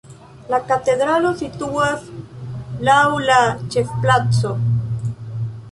La 0.51 0.59
katedralo 0.69 1.33
situas 1.41 2.07
laŭ 2.89 2.99
la 3.29 3.37
ĉefplaco. 3.77 4.57